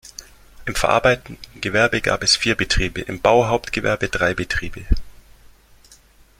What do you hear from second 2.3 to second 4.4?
vier Betriebe, im Bauhauptgewerbe drei